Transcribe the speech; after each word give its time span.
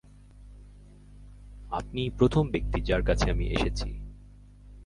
আপনিই 1.71 2.09
প্রথম 2.09 2.43
ব্যক্তি, 2.51 2.79
যাঁর 2.81 3.01
কাছে 3.03 3.25
আমি 3.31 3.45
এসেছি। 3.47 3.89